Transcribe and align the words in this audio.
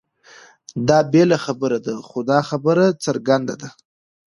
دا 0.87 0.97
بېله 1.11 1.37
خبره 1.45 1.77
ده؛ 1.85 1.93
خو 2.07 2.19
دا 2.29 2.39
خبره 2.49 2.85
څرګنده 3.05 3.55
ده، 3.61 3.69